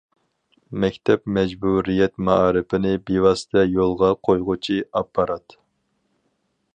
مەكتەپ 0.83 1.23
مەجبۇرىيەت 1.35 2.15
مائارىپىنى 2.29 2.93
بىۋاسىتە 3.09 3.65
يولغا 3.73 4.11
قويغۇچى 4.29 4.79
ئاپپارات. 4.89 5.57